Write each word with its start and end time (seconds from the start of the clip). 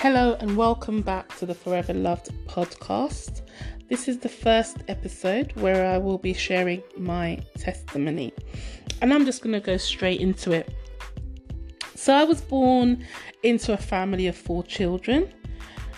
Hello, 0.00 0.36
and 0.38 0.56
welcome 0.56 1.02
back 1.02 1.36
to 1.38 1.44
the 1.44 1.56
Forever 1.56 1.92
Loved 1.92 2.30
podcast. 2.46 3.42
This 3.88 4.06
is 4.06 4.18
the 4.18 4.28
first 4.28 4.76
episode 4.86 5.50
where 5.56 5.84
I 5.84 5.98
will 5.98 6.18
be 6.18 6.32
sharing 6.32 6.84
my 6.96 7.40
testimony, 7.58 8.32
and 9.02 9.12
I'm 9.12 9.24
just 9.24 9.42
going 9.42 9.54
to 9.54 9.60
go 9.60 9.76
straight 9.76 10.20
into 10.20 10.52
it. 10.52 10.72
So, 11.96 12.14
I 12.14 12.22
was 12.22 12.40
born 12.40 13.04
into 13.42 13.72
a 13.72 13.76
family 13.76 14.28
of 14.28 14.36
four 14.36 14.62
children, 14.62 15.34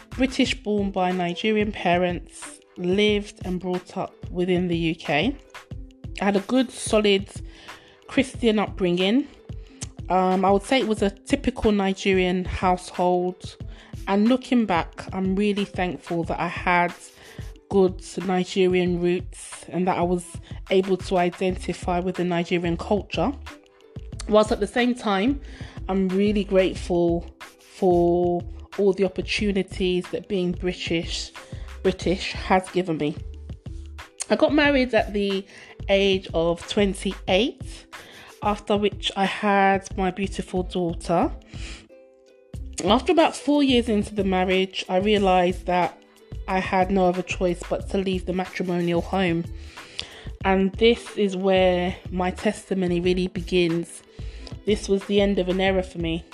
British 0.09 0.55
born 0.63 0.93
by 0.93 1.13
Nigerian 1.13 1.71
parents, 1.71 2.59
lived 2.79 3.43
and 3.45 3.61
brought 3.61 3.99
up 3.99 4.15
within 4.31 4.69
the 4.69 4.97
UK. 4.97 5.11
I 5.11 5.35
had 6.25 6.37
a 6.37 6.41
good, 6.41 6.71
solid 6.71 7.29
Christian 8.07 8.61
upbringing. 8.61 9.29
Um, 10.09 10.47
I 10.47 10.51
would 10.51 10.63
say 10.63 10.81
it 10.81 10.89
was 10.89 11.03
a 11.03 11.11
typical 11.11 11.71
Nigerian 11.71 12.47
household 12.47 13.59
and 14.11 14.29
looking 14.29 14.67
back, 14.67 15.05
I'm 15.13 15.37
really 15.37 15.65
thankful 15.65 16.25
that 16.25 16.41
I 16.41 16.49
had 16.49 16.93
good 17.69 18.03
Nigerian 18.27 19.01
roots 19.01 19.65
and 19.69 19.87
that 19.87 19.97
I 19.99 20.03
was 20.03 20.27
able 20.71 20.97
to 20.97 21.17
identify 21.17 22.01
with 22.01 22.17
the 22.17 22.25
Nigerian 22.25 22.77
culture. 22.77 23.33
Whilst 24.29 24.51
at 24.51 24.59
the 24.59 24.67
same 24.67 24.97
time, 24.97 25.41
I'm 25.89 26.09
really 26.09 26.43
grateful 26.43 27.25
for 27.61 28.43
all 28.79 28.93
the 28.93 29.05
opportunities 29.05 30.05
that 30.11 30.27
being 30.27 30.53
British 30.53 31.31
British 31.85 32.33
has 32.33 32.69
given 32.71 32.97
me. 32.97 33.17
I 34.29 34.35
got 34.35 34.53
married 34.53 34.93
at 34.93 35.13
the 35.13 35.47
age 35.89 36.27
of 36.35 36.67
28, 36.67 37.87
after 38.43 38.77
which 38.77 39.13
I 39.17 39.25
had 39.25 39.97
my 39.97 40.11
beautiful 40.11 40.65
daughter. 40.65 41.31
After 42.85 43.13
about 43.13 43.37
four 43.37 43.63
years 43.63 43.89
into 43.89 44.15
the 44.15 44.25
marriage, 44.25 44.85
I 44.89 44.99
realized 44.99 45.67
that 45.67 45.99
I 46.49 46.61
had 46.61 46.91
no 46.91 47.07
other 47.07 47.23
choice 47.23 47.63
but 47.69 47.89
to 47.91 47.99
leave 47.99 48.27
the 48.27 48.33
matrimonial 48.33 49.03
home. 49.03 49.45
And 50.45 50.73
this 50.75 51.17
is 51.17 51.37
where 51.37 51.95
my 52.11 52.31
testimony 52.31 53.01
really 53.01 53.29
begins. 53.29 54.03
This 54.65 54.89
was 54.89 55.05
the 55.05 55.21
end 55.21 55.39
of 55.39 55.49
an 55.49 55.61
era 55.61 55.83
for 55.83 55.99
me. 55.99 56.25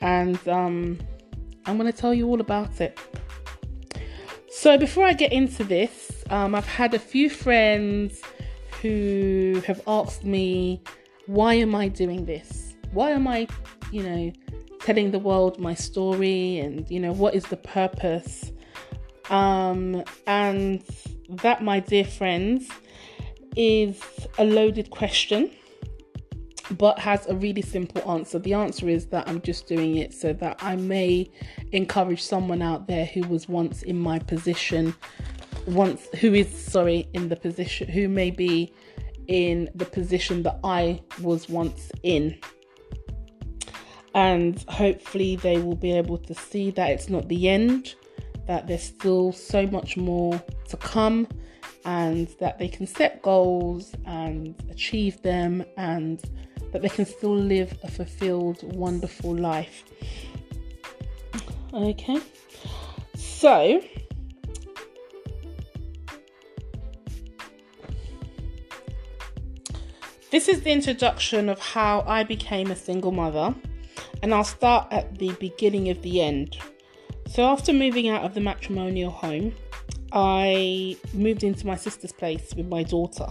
And 0.00 0.38
um, 0.48 0.98
I'm 1.66 1.76
going 1.78 1.90
to 1.90 1.98
tell 1.98 2.14
you 2.14 2.28
all 2.28 2.40
about 2.40 2.80
it. 2.80 2.98
So, 4.50 4.78
before 4.78 5.04
I 5.04 5.14
get 5.14 5.32
into 5.32 5.64
this, 5.64 6.22
um, 6.30 6.54
I've 6.54 6.66
had 6.66 6.94
a 6.94 6.98
few 6.98 7.28
friends 7.28 8.22
who 8.82 9.62
have 9.66 9.80
asked 9.86 10.24
me, 10.24 10.82
why 11.26 11.54
am 11.54 11.74
I 11.74 11.88
doing 11.88 12.24
this? 12.24 12.74
Why 12.92 13.10
am 13.10 13.26
I, 13.26 13.46
you 13.92 14.02
know, 14.02 14.32
telling 14.80 15.10
the 15.10 15.18
world 15.18 15.58
my 15.58 15.74
story 15.74 16.58
and 16.58 16.90
you 16.90 17.00
know 17.00 17.12
what 17.12 17.34
is 17.34 17.44
the 17.44 17.56
purpose. 17.56 18.52
Um, 19.28 20.02
and 20.26 20.82
that 21.28 21.62
my 21.62 21.80
dear 21.80 22.04
friends 22.04 22.68
is 23.56 24.02
a 24.38 24.44
loaded 24.44 24.90
question 24.90 25.50
but 26.78 26.98
has 26.98 27.26
a 27.26 27.34
really 27.34 27.62
simple 27.62 28.08
answer. 28.10 28.38
The 28.38 28.54
answer 28.54 28.88
is 28.88 29.06
that 29.06 29.28
i'm 29.28 29.40
just 29.42 29.66
doing 29.66 29.96
it 29.96 30.12
so 30.14 30.32
that 30.34 30.58
i 30.62 30.76
may 30.76 31.30
encourage 31.72 32.22
someone 32.22 32.62
out 32.62 32.86
there 32.86 33.04
who 33.04 33.22
was 33.22 33.48
once 33.48 33.82
in 33.82 33.98
my 33.98 34.18
position 34.18 34.94
once 35.66 36.06
who 36.20 36.32
is 36.34 36.48
sorry 36.48 37.08
in 37.12 37.28
the 37.28 37.36
position 37.36 37.88
who 37.88 38.08
may 38.08 38.30
be 38.30 38.72
in 39.26 39.68
the 39.74 39.84
position 39.84 40.42
that 40.42 40.58
i 40.64 41.00
was 41.20 41.48
once 41.48 41.90
in 42.02 42.38
and 44.14 44.64
hopefully 44.68 45.36
they 45.36 45.58
will 45.58 45.76
be 45.76 45.92
able 45.92 46.18
to 46.18 46.34
see 46.34 46.70
that 46.72 46.90
it's 46.90 47.08
not 47.08 47.28
the 47.28 47.48
end, 47.48 47.94
that 48.46 48.66
there's 48.66 48.82
still 48.82 49.32
so 49.32 49.66
much 49.66 49.96
more 49.96 50.42
to 50.68 50.76
come, 50.76 51.28
and 51.84 52.28
that 52.40 52.58
they 52.58 52.68
can 52.68 52.86
set 52.86 53.22
goals 53.22 53.92
and 54.06 54.54
achieve 54.70 55.22
them, 55.22 55.64
and 55.76 56.22
that 56.72 56.82
they 56.82 56.88
can 56.88 57.06
still 57.06 57.36
live 57.36 57.76
a 57.82 57.90
fulfilled, 57.90 58.62
wonderful 58.74 59.34
life. 59.36 59.84
Okay, 61.72 62.18
so 63.14 63.80
this 70.32 70.48
is 70.48 70.62
the 70.62 70.70
introduction 70.72 71.48
of 71.48 71.60
how 71.60 72.04
I 72.08 72.24
became 72.24 72.72
a 72.72 72.76
single 72.76 73.12
mother 73.12 73.54
and 74.22 74.34
I'll 74.34 74.44
start 74.44 74.88
at 74.90 75.18
the 75.18 75.32
beginning 75.40 75.88
of 75.90 76.02
the 76.02 76.20
end. 76.20 76.58
So, 77.28 77.44
after 77.44 77.72
moving 77.72 78.08
out 78.08 78.22
of 78.24 78.34
the 78.34 78.40
matrimonial 78.40 79.10
home, 79.10 79.54
I 80.12 80.96
moved 81.14 81.44
into 81.44 81.66
my 81.66 81.76
sister's 81.76 82.12
place 82.12 82.52
with 82.56 82.66
my 82.66 82.82
daughter 82.82 83.26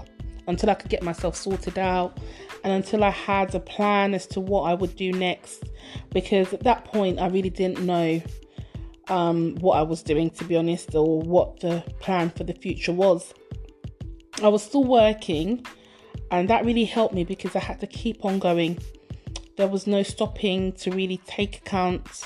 until 0.48 0.70
I 0.70 0.74
could 0.74 0.90
get 0.90 1.04
myself 1.04 1.36
sorted 1.36 1.78
out 1.78 2.18
and 2.64 2.74
until 2.74 3.04
I 3.04 3.12
had 3.12 3.54
a 3.54 3.60
plan 3.60 4.14
as 4.14 4.26
to 4.28 4.40
what 4.40 4.64
I 4.64 4.74
would 4.74 4.96
do 4.96 5.12
next. 5.12 5.64
Because 6.12 6.54
at 6.54 6.64
that 6.64 6.86
point, 6.86 7.20
I 7.20 7.28
really 7.28 7.50
didn't 7.50 7.82
know 7.82 8.22
um, 9.10 9.56
what 9.56 9.78
I 9.78 9.82
was 9.82 10.02
doing, 10.02 10.30
to 10.32 10.44
be 10.44 10.56
honest, 10.56 10.96
or 10.96 11.22
what 11.22 11.60
the 11.60 11.84
plan 12.00 12.30
for 12.30 12.44
the 12.44 12.54
future 12.54 12.94
was. 12.94 13.34
I 14.42 14.48
was 14.48 14.64
still 14.64 14.86
working, 14.86 15.66
and 16.32 16.50
that 16.50 16.66
really 16.66 16.86
helped 16.86 17.14
me 17.14 17.24
because 17.24 17.56
I 17.56 17.60
had 17.60 17.80
to 17.82 17.88
keep 17.88 18.24
on 18.24 18.40
going 18.40 18.80
there 19.60 19.68
was 19.68 19.86
no 19.86 20.02
stopping 20.02 20.72
to 20.72 20.90
really 20.90 21.18
take 21.28 21.58
account 21.58 22.24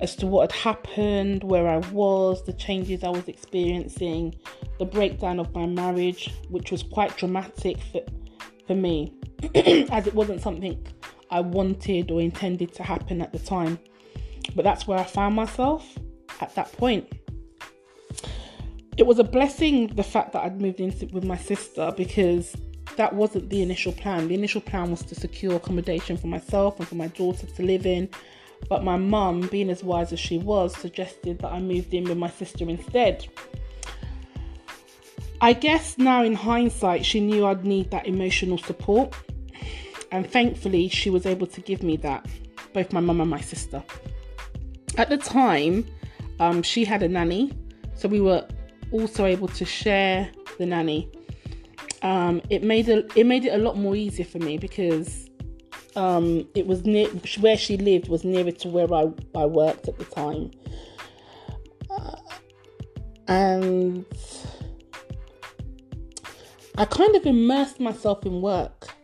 as 0.00 0.16
to 0.16 0.26
what 0.26 0.50
had 0.50 0.58
happened, 0.58 1.44
where 1.44 1.68
I 1.68 1.76
was, 1.90 2.42
the 2.46 2.54
changes 2.54 3.04
I 3.04 3.10
was 3.10 3.28
experiencing, 3.28 4.34
the 4.78 4.86
breakdown 4.86 5.38
of 5.38 5.54
my 5.54 5.66
marriage, 5.66 6.32
which 6.48 6.72
was 6.72 6.82
quite 6.82 7.14
dramatic 7.18 7.76
for, 7.92 8.00
for 8.66 8.74
me, 8.74 9.12
as 9.54 10.06
it 10.06 10.14
wasn't 10.14 10.40
something 10.40 10.82
I 11.30 11.40
wanted 11.40 12.10
or 12.10 12.22
intended 12.22 12.72
to 12.76 12.82
happen 12.82 13.20
at 13.20 13.34
the 13.34 13.38
time. 13.38 13.78
But 14.54 14.64
that's 14.64 14.86
where 14.86 14.98
I 14.98 15.04
found 15.04 15.34
myself 15.34 15.86
at 16.40 16.54
that 16.54 16.72
point. 16.72 17.06
It 18.96 19.04
was 19.06 19.18
a 19.18 19.24
blessing 19.24 19.88
the 19.88 20.02
fact 20.02 20.32
that 20.32 20.42
I'd 20.42 20.58
moved 20.58 20.80
in 20.80 20.88
with 21.12 21.24
my 21.24 21.36
sister 21.36 21.92
because 21.94 22.56
that 22.96 23.14
wasn't 23.14 23.50
the 23.50 23.62
initial 23.62 23.92
plan. 23.92 24.28
The 24.28 24.34
initial 24.34 24.60
plan 24.60 24.90
was 24.90 25.02
to 25.04 25.14
secure 25.14 25.56
accommodation 25.56 26.16
for 26.16 26.26
myself 26.26 26.78
and 26.78 26.88
for 26.88 26.94
my 26.94 27.08
daughter 27.08 27.46
to 27.46 27.62
live 27.62 27.86
in. 27.86 28.08
But 28.68 28.84
my 28.84 28.96
mum, 28.96 29.42
being 29.48 29.70
as 29.70 29.84
wise 29.84 30.12
as 30.12 30.20
she 30.20 30.38
was, 30.38 30.74
suggested 30.76 31.38
that 31.40 31.52
I 31.52 31.60
moved 31.60 31.94
in 31.94 32.04
with 32.04 32.18
my 32.18 32.30
sister 32.30 32.68
instead. 32.68 33.26
I 35.40 35.52
guess 35.52 35.98
now 35.98 36.24
in 36.24 36.34
hindsight, 36.34 37.04
she 37.04 37.20
knew 37.20 37.46
I'd 37.46 37.64
need 37.64 37.90
that 37.90 38.06
emotional 38.06 38.58
support. 38.58 39.14
And 40.10 40.28
thankfully, 40.28 40.88
she 40.88 41.10
was 41.10 41.26
able 41.26 41.46
to 41.48 41.60
give 41.60 41.82
me 41.82 41.96
that, 41.98 42.26
both 42.72 42.92
my 42.92 43.00
mum 43.00 43.20
and 43.20 43.30
my 43.30 43.40
sister. 43.40 43.82
At 44.96 45.10
the 45.10 45.18
time, 45.18 45.86
um, 46.40 46.62
she 46.62 46.84
had 46.84 47.02
a 47.02 47.08
nanny, 47.08 47.52
so 47.94 48.08
we 48.08 48.20
were 48.20 48.46
also 48.92 49.26
able 49.26 49.48
to 49.48 49.64
share 49.64 50.30
the 50.58 50.64
nanny 50.64 51.10
um, 52.06 52.40
it 52.50 52.62
made 52.62 52.88
it 52.88 53.10
it 53.16 53.26
made 53.26 53.44
it 53.44 53.52
a 53.52 53.58
lot 53.58 53.76
more 53.76 53.96
easier 53.96 54.24
for 54.24 54.38
me 54.38 54.58
because 54.58 55.28
um, 55.96 56.48
it 56.54 56.64
was 56.64 56.84
near 56.84 57.08
where 57.40 57.56
she 57.56 57.76
lived 57.76 58.08
was 58.08 58.22
nearer 58.22 58.52
to 58.52 58.68
where 58.68 58.92
I, 58.94 59.12
I 59.34 59.46
worked 59.46 59.88
at 59.88 59.98
the 59.98 60.04
time. 60.04 60.52
Uh, 61.90 62.16
and 63.26 64.06
I 66.78 66.84
kind 66.84 67.16
of 67.16 67.26
immersed 67.26 67.80
myself 67.80 68.24
in 68.24 68.40
work 68.40 68.94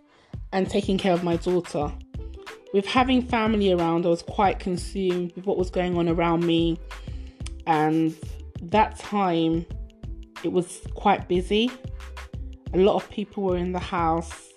and 0.53 0.71
taking 0.71 0.97
care 0.97 1.13
of 1.13 1.25
my 1.25 1.37
daughter. 1.37 1.93
With 2.73 2.87
having 2.87 3.21
family 3.21 3.73
around, 3.73 4.07
I 4.07 4.11
was 4.11 4.23
quite 4.23 4.61
consumed 4.61 5.33
with 5.35 5.45
what 5.45 5.59
was 5.59 5.71
going 5.71 5.99
on 5.99 6.09
around 6.09 6.47
me, 6.47 6.79
and 7.67 8.17
that 8.63 8.97
time 8.97 9.67
it 10.45 10.53
was 10.53 10.83
quite 10.95 11.29
busy 11.29 11.69
a 12.75 12.79
lot 12.79 12.97
of 12.97 13.09
people 13.11 13.43
were 13.43 13.57
in 13.57 13.73
the 13.73 13.79
house. 13.79 14.49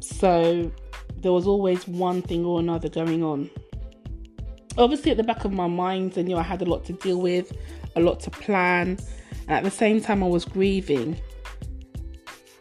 So 0.00 0.70
there 1.16 1.32
was 1.32 1.46
always 1.46 1.86
one 1.86 2.22
thing 2.22 2.44
or 2.44 2.60
another 2.60 2.88
going 2.88 3.22
on. 3.22 3.50
Obviously, 4.78 5.10
at 5.10 5.16
the 5.16 5.22
back 5.22 5.44
of 5.44 5.52
my 5.52 5.66
mind, 5.66 6.14
I 6.16 6.22
knew 6.22 6.36
I 6.36 6.42
had 6.42 6.62
a 6.62 6.64
lot 6.64 6.84
to 6.86 6.92
deal 6.94 7.20
with, 7.20 7.56
a 7.96 8.00
lot 8.00 8.20
to 8.20 8.30
plan, 8.30 8.98
and 9.48 9.50
at 9.50 9.64
the 9.64 9.70
same 9.70 10.00
time, 10.00 10.22
I 10.22 10.28
was 10.28 10.44
grieving. 10.44 11.20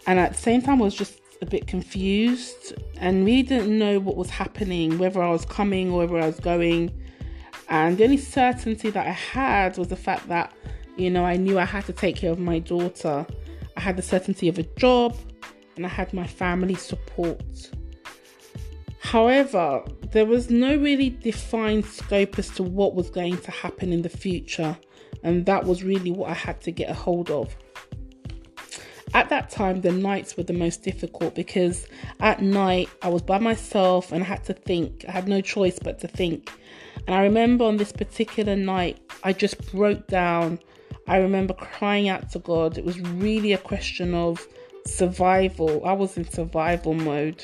And 0.08 0.20
at 0.20 0.34
the 0.34 0.38
same 0.38 0.62
time, 0.62 0.82
I 0.82 0.86
was 0.86 0.96
just 0.96 1.20
a 1.42 1.46
bit 1.46 1.68
confused 1.68 2.74
and 2.98 3.26
really 3.26 3.44
didn't 3.44 3.78
know 3.78 4.00
what 4.00 4.16
was 4.16 4.30
happening, 4.30 4.98
whether 4.98 5.22
I 5.22 5.32
was 5.32 5.46
coming 5.46 5.92
or 5.92 6.00
whether 6.00 6.20
I 6.20 6.28
was 6.28 6.40
going. 6.40 6.92
And 7.70 7.98
the 7.98 8.04
only 8.04 8.18
certainty 8.18 8.90
that 8.90 9.08
I 9.08 9.12
had 9.12 9.78
was 9.78 9.88
the 9.88 9.96
fact 9.96 10.28
that, 10.28 10.54
you 10.98 11.10
know, 11.10 11.24
I 11.24 11.38
knew 11.38 11.58
I 11.58 11.66
had 11.66 11.86
to 11.86 11.94
take 11.94 12.18
care 12.18 12.32
of 12.32 12.40
my 12.40 12.60
daughter 12.60 13.26
I 13.78 13.82
had 13.82 13.98
the 13.98 14.02
certainty 14.02 14.48
of 14.48 14.58
a 14.58 14.64
job 14.64 15.18
and 15.76 15.86
I 15.86 15.90
had 15.90 16.14
my 16.14 16.28
family 16.28 16.76
support. 16.76 17.72
However, 19.00 19.84
there 20.12 20.26
was 20.26 20.50
no 20.50 20.76
really 20.76 21.10
defined 21.10 21.86
scope 21.86 22.38
as 22.40 22.50
to 22.52 22.64
what 22.64 22.96
was 22.96 23.10
going 23.10 23.38
to 23.40 23.52
happen 23.52 23.92
in 23.92 24.04
the 24.04 24.10
future, 24.10 24.78
and 25.24 25.46
that 25.48 25.66
was 25.66 25.84
really 25.84 26.12
what 26.12 26.30
I 26.30 26.34
had 26.34 26.62
to 26.62 26.72
get 26.72 26.90
a 26.90 26.94
hold 26.94 27.30
of. 27.30 27.56
At 29.14 29.28
that 29.30 29.50
time, 29.50 29.82
the 29.82 29.92
nights 29.92 30.38
were 30.38 30.44
the 30.44 30.54
most 30.54 30.84
difficult 30.84 31.36
because 31.36 31.88
at 32.22 32.42
night 32.42 32.88
I 33.02 33.10
was 33.10 33.22
by 33.22 33.40
myself 33.40 34.14
and 34.14 34.24
I 34.24 34.28
had 34.28 34.46
to 34.46 34.54
think. 34.54 35.04
I 35.08 35.12
had 35.12 35.28
no 35.28 35.42
choice 35.42 35.78
but 35.80 36.00
to 36.00 36.08
think. 36.08 36.50
And 37.08 37.16
I 37.16 37.24
remember 37.24 37.66
on 37.66 37.76
this 37.76 37.92
particular 37.92 38.56
night, 38.56 39.02
I 39.24 39.34
just 39.34 39.72
broke 39.72 40.08
down. 40.08 40.60
I 41.12 41.18
remember 41.18 41.54
crying 41.54 42.08
out 42.08 42.32
to 42.32 42.40
God. 42.40 42.78
It 42.78 42.86
was 42.86 42.98
really 43.02 43.52
a 43.52 43.58
question 43.58 44.16
of 44.16 44.48
survival. 44.86 45.86
I 45.86 45.92
was 45.92 46.16
in 46.16 46.24
survival 46.24 46.94
mode. 46.94 47.44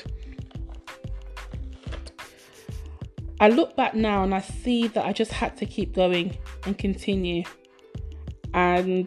I 3.38 3.50
look 3.50 3.76
back 3.76 3.94
now 3.94 4.24
and 4.24 4.34
I 4.34 4.40
see 4.40 4.86
that 4.88 5.04
I 5.04 5.12
just 5.12 5.32
had 5.32 5.58
to 5.58 5.66
keep 5.66 5.94
going 5.94 6.38
and 6.64 6.78
continue. 6.78 7.42
And 8.54 9.06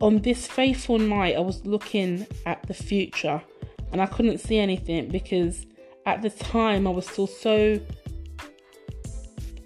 on 0.00 0.18
this 0.18 0.46
faithful 0.46 1.00
night, 1.00 1.34
I 1.34 1.40
was 1.40 1.66
looking 1.66 2.28
at 2.46 2.62
the 2.68 2.74
future 2.74 3.42
and 3.90 4.00
I 4.00 4.06
couldn't 4.06 4.38
see 4.38 4.56
anything 4.56 5.08
because 5.08 5.66
at 6.06 6.22
the 6.22 6.30
time 6.30 6.86
I 6.86 6.90
was 6.90 7.08
still 7.08 7.26
so 7.26 7.80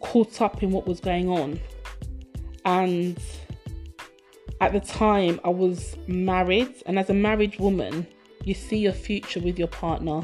caught 0.00 0.40
up 0.40 0.62
in 0.62 0.70
what 0.70 0.86
was 0.86 1.00
going 1.00 1.28
on. 1.28 1.60
And 2.64 3.18
at 4.60 4.72
the 4.72 4.80
time, 4.80 5.40
I 5.44 5.48
was 5.48 5.96
married, 6.06 6.74
and 6.86 6.98
as 6.98 7.10
a 7.10 7.14
married 7.14 7.58
woman, 7.58 8.06
you 8.44 8.54
see 8.54 8.78
your 8.78 8.92
future 8.92 9.40
with 9.40 9.58
your 9.58 9.68
partner. 9.68 10.22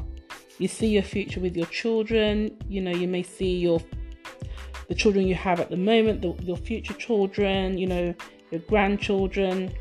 You 0.59 0.69
see 0.69 0.89
your 0.89 1.03
future 1.03 1.41
with 1.41 1.57
your 1.57 1.67
children. 1.67 2.57
You 2.69 2.81
know 2.81 2.91
you 2.91 3.09
may 3.09 3.23
see 3.23 3.57
your 3.57 3.81
the 4.89 4.95
children 4.95 5.27
you 5.27 5.35
have 5.35 5.61
at 5.61 5.71
the 5.71 5.77
moment 5.77 6.23
the, 6.23 6.33
your 6.43 6.57
future 6.57 6.95
children 6.95 7.77
you 7.77 7.87
know 7.87 8.15
your 8.51 8.61
grandchildren. 8.63 9.73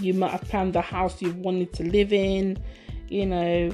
You 0.00 0.14
might 0.14 0.30
have 0.30 0.42
planned 0.42 0.74
the 0.74 0.80
house 0.80 1.20
you 1.20 1.32
wanted 1.32 1.72
to 1.74 1.84
live 1.84 2.12
in 2.12 2.58
you 3.08 3.26
know 3.26 3.70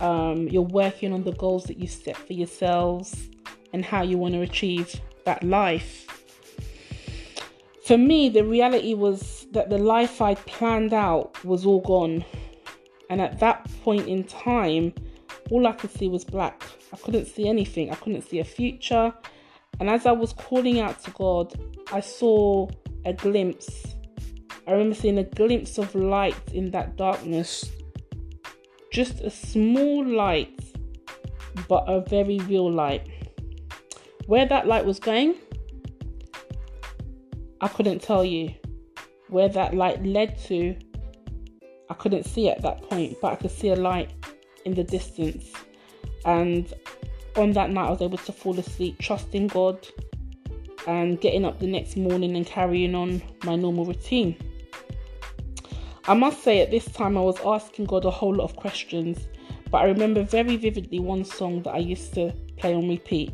um, 0.00 0.48
you're 0.48 0.62
working 0.62 1.12
on 1.12 1.22
the 1.22 1.32
goals 1.32 1.64
that 1.64 1.78
you 1.78 1.86
set 1.86 2.16
for 2.16 2.32
yourselves 2.32 3.30
and 3.72 3.84
how 3.84 4.02
you 4.02 4.18
want 4.18 4.34
to 4.34 4.40
achieve 4.40 5.00
that 5.24 5.42
life 5.44 6.21
for 7.86 7.98
me 7.98 8.28
the 8.28 8.44
reality 8.44 8.94
was 8.94 9.46
that 9.52 9.70
the 9.70 9.78
life 9.78 10.20
i'd 10.20 10.38
planned 10.46 10.92
out 10.92 11.42
was 11.44 11.66
all 11.66 11.80
gone 11.80 12.24
and 13.10 13.20
at 13.20 13.38
that 13.40 13.68
point 13.82 14.06
in 14.08 14.24
time 14.24 14.92
all 15.50 15.66
I 15.66 15.72
could 15.72 15.90
see 15.90 16.08
was 16.08 16.24
black. 16.24 16.62
I 16.92 16.96
couldn't 16.96 17.26
see 17.26 17.48
anything. 17.48 17.90
I 17.90 17.94
couldn't 17.96 18.22
see 18.22 18.38
a 18.38 18.44
future. 18.44 19.12
And 19.80 19.90
as 19.90 20.06
I 20.06 20.12
was 20.12 20.32
calling 20.32 20.80
out 20.80 21.02
to 21.04 21.10
God, 21.10 21.52
I 21.92 22.00
saw 22.00 22.68
a 23.04 23.12
glimpse. 23.12 23.86
I 24.66 24.72
remember 24.72 24.94
seeing 24.94 25.18
a 25.18 25.24
glimpse 25.24 25.78
of 25.78 25.94
light 25.94 26.36
in 26.52 26.70
that 26.70 26.96
darkness. 26.96 27.70
Just 28.92 29.20
a 29.20 29.30
small 29.30 30.06
light, 30.06 30.58
but 31.68 31.84
a 31.86 32.00
very 32.00 32.38
real 32.40 32.70
light. 32.70 33.08
Where 34.26 34.46
that 34.46 34.66
light 34.66 34.84
was 34.84 34.98
going, 34.98 35.34
I 37.62 37.68
couldn't 37.68 38.02
tell 38.02 38.24
you. 38.24 38.54
Where 39.28 39.48
that 39.48 39.72
light 39.72 40.04
led 40.04 40.36
to, 40.44 40.76
I 41.88 41.94
couldn't 41.94 42.24
see 42.24 42.50
at 42.50 42.60
that 42.60 42.82
point, 42.82 43.16
but 43.22 43.32
I 43.32 43.36
could 43.36 43.50
see 43.50 43.68
a 43.68 43.76
light 43.76 44.10
in 44.66 44.74
the 44.74 44.84
distance. 44.84 45.50
And 46.26 46.70
on 47.36 47.52
that 47.52 47.70
night, 47.70 47.86
I 47.86 47.90
was 47.90 48.02
able 48.02 48.18
to 48.18 48.32
fall 48.32 48.58
asleep, 48.58 48.98
trusting 48.98 49.46
God 49.46 49.88
and 50.86 51.20
getting 51.20 51.44
up 51.44 51.60
the 51.60 51.66
next 51.66 51.96
morning 51.96 52.36
and 52.36 52.44
carrying 52.44 52.94
on 52.94 53.22
my 53.44 53.56
normal 53.56 53.86
routine. 53.86 54.36
I 56.06 56.14
must 56.14 56.42
say, 56.42 56.60
at 56.60 56.70
this 56.70 56.84
time, 56.86 57.16
I 57.16 57.20
was 57.20 57.40
asking 57.44 57.86
God 57.86 58.04
a 58.04 58.10
whole 58.10 58.34
lot 58.34 58.44
of 58.44 58.56
questions, 58.56 59.28
but 59.70 59.78
I 59.78 59.84
remember 59.84 60.24
very 60.24 60.56
vividly 60.56 60.98
one 60.98 61.24
song 61.24 61.62
that 61.62 61.74
I 61.74 61.78
used 61.78 62.12
to 62.14 62.34
play 62.58 62.74
on 62.74 62.88
repeat 62.88 63.32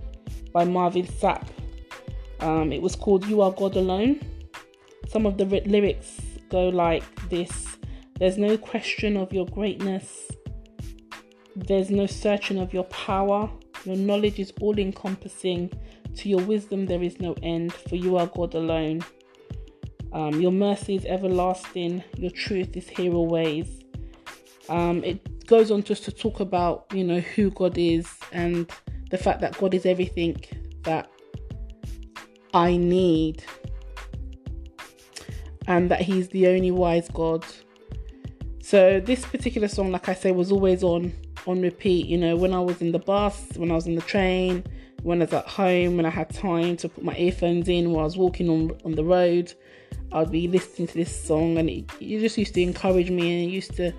by 0.52 0.64
Marvin 0.64 1.06
Sapp. 1.06 1.46
Um, 2.40 2.72
it 2.72 2.80
was 2.80 2.94
called 2.94 3.26
You 3.26 3.42
Are 3.42 3.52
God 3.52 3.76
Alone. 3.76 4.20
Some 5.08 5.26
of 5.26 5.38
the 5.38 5.44
lyrics 5.44 6.20
go 6.50 6.68
like 6.68 7.02
this 7.28 7.76
There's 8.18 8.38
no 8.38 8.56
question 8.56 9.16
of 9.16 9.32
your 9.32 9.46
greatness, 9.46 10.28
there's 11.56 11.90
no 11.90 12.06
searching 12.06 12.58
of 12.58 12.72
your 12.72 12.84
power. 12.84 13.50
Your 13.84 13.96
knowledge 13.96 14.38
is 14.38 14.52
all 14.60 14.78
encompassing. 14.78 15.70
To 16.16 16.28
your 16.28 16.42
wisdom, 16.42 16.86
there 16.86 17.02
is 17.02 17.20
no 17.20 17.34
end, 17.42 17.72
for 17.72 17.96
you 17.96 18.16
are 18.16 18.26
God 18.26 18.54
alone. 18.54 19.04
Um, 20.12 20.40
your 20.40 20.50
mercy 20.50 20.96
is 20.96 21.04
everlasting. 21.04 22.02
Your 22.16 22.30
truth 22.30 22.76
is 22.76 22.88
here 22.88 23.14
always. 23.14 23.84
Um, 24.68 25.04
it 25.04 25.46
goes 25.46 25.70
on 25.70 25.82
just 25.82 26.04
to 26.04 26.12
talk 26.12 26.40
about, 26.40 26.86
you 26.92 27.04
know, 27.04 27.20
who 27.20 27.50
God 27.50 27.78
is 27.78 28.08
and 28.32 28.70
the 29.10 29.18
fact 29.18 29.40
that 29.40 29.56
God 29.58 29.74
is 29.74 29.86
everything 29.86 30.36
that 30.82 31.10
I 32.54 32.76
need, 32.76 33.44
and 35.66 35.90
that 35.90 36.00
He's 36.00 36.28
the 36.28 36.48
only 36.48 36.70
wise 36.70 37.08
God. 37.08 37.44
So 38.60 39.00
this 39.00 39.24
particular 39.24 39.68
song, 39.68 39.92
like 39.92 40.08
I 40.08 40.14
say, 40.14 40.32
was 40.32 40.52
always 40.52 40.82
on 40.82 41.12
on 41.46 41.62
repeat. 41.62 42.06
You 42.06 42.18
know, 42.18 42.36
when 42.36 42.52
I 42.52 42.60
was 42.60 42.80
in 42.80 42.92
the 42.92 42.98
bus, 42.98 43.48
when 43.56 43.70
I 43.70 43.74
was 43.74 43.86
in 43.86 43.94
the 43.94 44.02
train, 44.02 44.64
when 45.02 45.22
I 45.22 45.24
was 45.24 45.32
at 45.32 45.46
home, 45.46 45.96
when 45.96 46.06
I 46.06 46.10
had 46.10 46.30
time 46.30 46.76
to 46.78 46.88
put 46.88 47.04
my 47.04 47.16
earphones 47.16 47.68
in 47.68 47.92
while 47.92 48.02
I 48.02 48.04
was 48.04 48.16
walking 48.16 48.48
on 48.48 48.76
on 48.84 48.92
the 48.92 49.04
road, 49.04 49.52
I'd 50.12 50.30
be 50.30 50.48
listening 50.48 50.88
to 50.88 50.94
this 50.94 51.24
song, 51.24 51.58
and 51.58 51.68
it, 51.68 51.90
it 52.00 52.20
just 52.20 52.38
used 52.38 52.54
to 52.54 52.62
encourage 52.62 53.10
me, 53.10 53.42
and 53.42 53.50
it 53.50 53.54
used 53.54 53.74
to, 53.76 53.92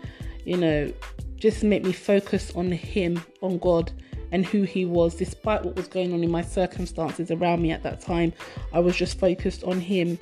you 0.46 0.58
know, 0.58 0.92
just 1.38 1.64
make 1.64 1.84
me 1.84 1.92
focus 1.92 2.52
on 2.56 2.72
Him, 2.72 3.22
on 3.42 3.58
God, 3.60 3.92
and 4.32 4.46
who 4.46 4.64
He 4.64 4.86
was, 4.86 5.16
despite 5.16 5.64
what 5.64 5.76
was 5.76 5.88
going 5.88 6.14
on 6.14 6.24
in 6.24 6.32
my 6.32 6.42
circumstances 6.42 7.32
around 7.32 7.62
me 7.62 7.72
at 7.72 7.84
that 7.84 8.02
time. 8.02 8.34
I 8.74 8.80
was 8.80 8.96
just 8.96 9.20
focused 9.20 9.64
on 9.64 9.80
Him 9.80 10.18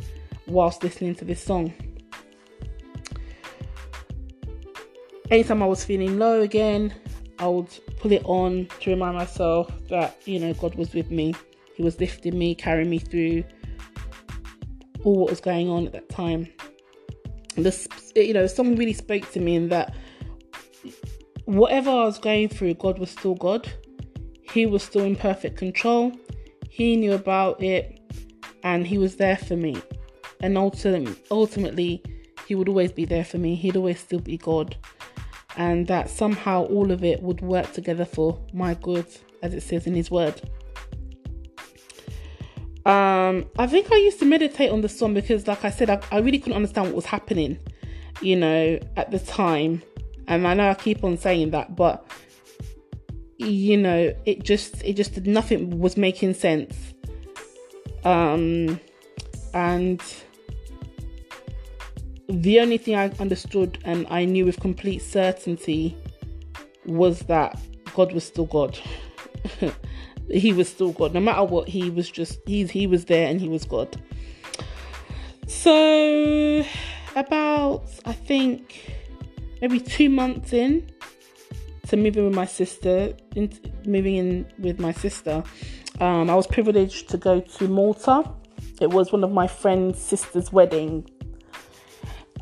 whilst 0.47 0.83
listening 0.83 1.15
to 1.15 1.25
this 1.25 1.43
song. 1.43 1.73
Anytime 5.29 5.61
I 5.61 5.65
was 5.65 5.83
feeling 5.83 6.17
low 6.17 6.41
again, 6.41 6.93
I 7.39 7.47
would 7.47 7.67
put 7.97 8.11
it 8.11 8.23
on 8.25 8.67
to 8.79 8.89
remind 8.89 9.17
myself 9.17 9.71
that, 9.89 10.17
you 10.25 10.39
know, 10.39 10.53
God 10.53 10.75
was 10.75 10.93
with 10.93 11.11
me. 11.11 11.35
He 11.75 11.83
was 11.83 11.99
lifting 11.99 12.37
me, 12.37 12.55
carrying 12.55 12.89
me 12.89 12.99
through 12.99 13.43
all 15.03 15.15
what 15.19 15.29
was 15.29 15.41
going 15.41 15.69
on 15.69 15.85
at 15.85 15.93
that 15.93 16.09
time. 16.09 16.47
This, 17.55 17.87
you 18.15 18.33
know, 18.33 18.47
someone 18.47 18.77
really 18.77 18.93
spoke 18.93 19.29
to 19.31 19.39
me 19.39 19.55
in 19.55 19.69
that 19.69 19.93
whatever 21.45 21.89
I 21.89 22.05
was 22.05 22.19
going 22.19 22.49
through, 22.49 22.75
God 22.75 22.99
was 22.99 23.09
still 23.09 23.35
God. 23.35 23.71
He 24.51 24.65
was 24.65 24.83
still 24.83 25.03
in 25.03 25.15
perfect 25.15 25.57
control. 25.57 26.11
He 26.69 26.95
knew 26.95 27.13
about 27.13 27.61
it 27.61 27.99
and 28.63 28.85
he 28.85 28.97
was 28.97 29.15
there 29.15 29.37
for 29.37 29.55
me. 29.55 29.81
And 30.39 30.57
ultimately, 30.57 31.15
ultimately, 31.31 32.03
he 32.47 32.55
would 32.55 32.69
always 32.69 32.91
be 32.91 33.05
there 33.05 33.25
for 33.25 33.37
me. 33.37 33.55
He'd 33.55 33.75
always 33.75 33.99
still 33.99 34.19
be 34.19 34.37
God 34.37 34.75
and 35.57 35.87
that 35.87 36.09
somehow 36.09 36.65
all 36.65 36.91
of 36.91 37.03
it 37.03 37.21
would 37.21 37.41
work 37.41 37.73
together 37.73 38.05
for 38.05 38.39
my 38.53 38.75
good, 38.75 39.07
as 39.41 39.53
it 39.53 39.61
says 39.61 39.87
in 39.87 39.95
His 39.95 40.09
Word. 40.11 40.39
Um, 42.85 43.45
I 43.59 43.67
think 43.67 43.91
I 43.91 43.97
used 43.97 44.19
to 44.19 44.25
meditate 44.25 44.71
on 44.71 44.81
the 44.81 44.87
song 44.87 45.13
because, 45.13 45.47
like 45.47 45.65
I 45.65 45.71
said, 45.71 45.89
I, 45.89 45.99
I 46.11 46.19
really 46.19 46.39
couldn't 46.39 46.55
understand 46.55 46.87
what 46.87 46.95
was 46.95 47.05
happening, 47.05 47.59
you 48.21 48.37
know, 48.37 48.79
at 48.95 49.11
the 49.11 49.19
time. 49.19 49.81
And 50.27 50.47
I 50.47 50.53
know 50.53 50.69
I 50.69 50.73
keep 50.75 51.03
on 51.03 51.17
saying 51.17 51.51
that, 51.51 51.75
but 51.75 52.07
you 53.37 53.77
know, 53.77 54.13
it 54.25 54.43
just, 54.43 54.83
it 54.83 54.93
just 54.93 55.25
nothing 55.25 55.79
was 55.79 55.97
making 55.97 56.33
sense. 56.33 56.93
Um, 58.03 58.79
and 59.53 60.01
the 62.29 62.59
only 62.59 62.77
thing 62.77 62.95
I 62.95 63.09
understood 63.19 63.79
and 63.85 64.05
I 64.09 64.25
knew 64.25 64.45
with 64.45 64.59
complete 64.59 64.99
certainty 65.01 65.97
was 66.85 67.19
that 67.21 67.59
God 67.93 68.13
was 68.13 68.23
still 68.23 68.45
God. 68.45 68.77
he 70.29 70.53
was 70.53 70.69
still 70.69 70.91
God. 70.91 71.13
No 71.13 71.19
matter 71.19 71.43
what, 71.43 71.67
he 71.67 71.89
was 71.89 72.09
just 72.09 72.39
he's 72.45 72.69
he 72.71 72.87
was 72.87 73.05
there 73.05 73.27
and 73.27 73.39
he 73.39 73.49
was 73.49 73.65
God. 73.65 74.01
So 75.47 76.65
about 77.15 77.85
I 78.05 78.13
think 78.13 78.97
maybe 79.61 79.79
two 79.79 80.09
months 80.09 80.53
in 80.53 80.89
to 81.89 81.97
moving 81.97 82.25
with 82.25 82.35
my 82.35 82.45
sister, 82.45 83.13
in, 83.35 83.51
moving 83.85 84.15
in 84.15 84.51
with 84.59 84.79
my 84.79 84.91
sister, 84.91 85.43
um, 85.99 86.29
I 86.29 86.35
was 86.35 86.47
privileged 86.47 87.09
to 87.09 87.17
go 87.17 87.39
to 87.39 87.67
Malta. 87.67 88.29
It 88.79 88.89
was 88.91 89.11
one 89.11 89.23
of 89.23 89.31
my 89.31 89.47
friend's 89.47 89.99
sister's 89.99 90.51
wedding 90.51 91.09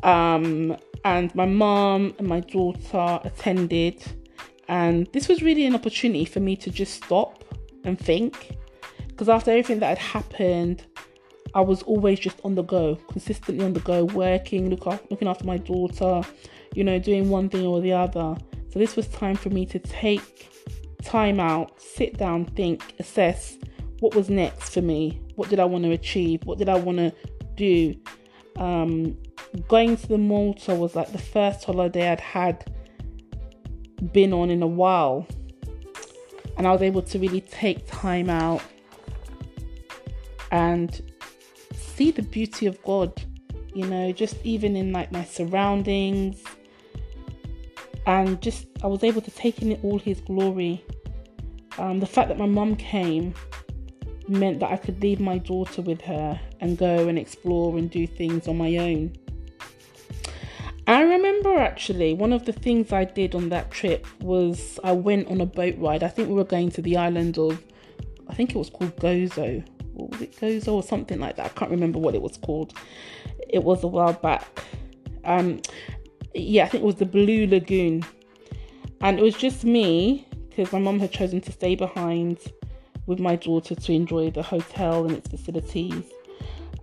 um, 0.02 0.76
and 1.04 1.34
my 1.34 1.46
mom 1.46 2.14
and 2.18 2.28
my 2.28 2.40
daughter 2.40 3.20
attended, 3.24 4.02
And 4.68 5.06
this 5.12 5.28
was 5.28 5.42
really 5.42 5.66
an 5.66 5.74
opportunity 5.74 6.24
for 6.24 6.40
me 6.40 6.56
to 6.56 6.70
just 6.70 7.04
stop 7.04 7.44
and 7.84 7.98
think. 7.98 8.56
Because 9.08 9.28
after 9.28 9.50
everything 9.50 9.80
that 9.80 9.98
had 9.98 9.98
happened, 9.98 10.84
I 11.54 11.60
was 11.60 11.82
always 11.82 12.18
just 12.20 12.38
on 12.44 12.54
the 12.54 12.62
go, 12.62 12.96
consistently 13.08 13.64
on 13.64 13.72
the 13.72 13.80
go, 13.80 14.04
working, 14.04 14.68
look 14.68 14.86
after, 14.86 15.06
looking 15.10 15.28
after 15.28 15.44
my 15.44 15.56
daughter, 15.56 16.22
you 16.74 16.84
know, 16.84 16.98
doing 16.98 17.30
one 17.30 17.48
thing 17.48 17.64
or 17.64 17.80
the 17.80 17.92
other. 17.92 18.36
So 18.76 18.80
this 18.80 18.94
was 18.94 19.08
time 19.08 19.36
for 19.36 19.48
me 19.48 19.64
to 19.64 19.78
take 19.78 20.50
time 21.02 21.40
out, 21.40 21.80
sit 21.80 22.18
down, 22.18 22.44
think, 22.44 22.94
assess 22.98 23.56
what 24.00 24.14
was 24.14 24.28
next 24.28 24.74
for 24.74 24.82
me. 24.82 25.18
What 25.34 25.48
did 25.48 25.60
I 25.60 25.64
want 25.64 25.84
to 25.84 25.92
achieve? 25.92 26.44
What 26.44 26.58
did 26.58 26.68
I 26.68 26.74
want 26.74 26.98
to 26.98 27.10
do? 27.54 27.94
Um, 28.56 29.16
going 29.66 29.96
to 29.96 30.06
the 30.06 30.18
Malta 30.18 30.74
was 30.74 30.94
like 30.94 31.10
the 31.10 31.16
first 31.16 31.64
holiday 31.64 32.10
I'd 32.12 32.20
had 32.20 32.70
been 34.12 34.34
on 34.34 34.50
in 34.50 34.62
a 34.62 34.66
while, 34.66 35.26
and 36.58 36.66
I 36.66 36.70
was 36.70 36.82
able 36.82 37.00
to 37.00 37.18
really 37.18 37.40
take 37.40 37.86
time 37.86 38.28
out 38.28 38.60
and 40.50 41.00
see 41.72 42.10
the 42.10 42.20
beauty 42.20 42.66
of 42.66 42.82
God. 42.82 43.22
You 43.74 43.86
know, 43.86 44.12
just 44.12 44.36
even 44.44 44.76
in 44.76 44.92
like 44.92 45.12
my 45.12 45.24
surroundings, 45.24 46.44
and 48.06 48.40
just 48.40 48.66
I 48.82 48.86
was 48.86 49.04
able 49.04 49.20
to 49.20 49.30
take 49.30 49.62
in 49.62 49.78
all 49.82 49.98
His 49.98 50.20
glory. 50.20 50.84
Um, 51.78 52.00
the 52.00 52.06
fact 52.06 52.28
that 52.28 52.38
my 52.38 52.46
mum 52.46 52.76
came 52.76 53.34
meant 54.28 54.60
that 54.60 54.70
I 54.70 54.76
could 54.76 55.00
leave 55.02 55.20
my 55.20 55.38
daughter 55.38 55.82
with 55.82 56.00
her 56.02 56.40
and 56.60 56.78
go 56.78 57.08
and 57.08 57.18
explore 57.18 57.76
and 57.76 57.90
do 57.90 58.06
things 58.06 58.48
on 58.48 58.56
my 58.56 58.76
own. 58.76 59.12
I 60.88 61.02
remember 61.02 61.58
actually 61.58 62.14
one 62.14 62.32
of 62.32 62.44
the 62.44 62.52
things 62.52 62.92
I 62.92 63.04
did 63.04 63.34
on 63.34 63.48
that 63.48 63.72
trip 63.72 64.06
was 64.20 64.78
I 64.84 64.92
went 64.92 65.28
on 65.28 65.40
a 65.40 65.46
boat 65.46 65.74
ride. 65.78 66.04
I 66.04 66.08
think 66.08 66.28
we 66.28 66.34
were 66.34 66.44
going 66.44 66.70
to 66.72 66.82
the 66.82 66.96
island 66.96 67.38
of, 67.38 67.60
I 68.28 68.34
think 68.34 68.50
it 68.50 68.58
was 68.58 68.70
called 68.70 68.96
Gozo. 68.96 69.66
What 69.94 70.10
was 70.10 70.22
it, 70.22 70.36
Gozo 70.36 70.74
or 70.74 70.82
something 70.84 71.18
like 71.18 71.36
that? 71.36 71.46
I 71.46 71.48
can't 71.50 71.72
remember 71.72 71.98
what 71.98 72.14
it 72.14 72.22
was 72.22 72.36
called. 72.36 72.72
It 73.48 73.64
was 73.64 73.82
a 73.82 73.88
while 73.88 74.12
back. 74.12 74.62
Um, 75.24 75.60
yeah, 76.38 76.64
I 76.64 76.68
think 76.68 76.82
it 76.82 76.86
was 76.86 76.96
the 76.96 77.06
Blue 77.06 77.46
Lagoon. 77.46 78.04
And 79.00 79.18
it 79.18 79.22
was 79.22 79.34
just 79.34 79.64
me 79.64 80.26
because 80.48 80.72
my 80.72 80.78
mum 80.78 80.98
had 80.98 81.12
chosen 81.12 81.40
to 81.42 81.52
stay 81.52 81.74
behind 81.74 82.38
with 83.06 83.20
my 83.20 83.36
daughter 83.36 83.74
to 83.74 83.92
enjoy 83.92 84.30
the 84.30 84.42
hotel 84.42 85.04
and 85.04 85.12
its 85.16 85.28
facilities. 85.28 86.04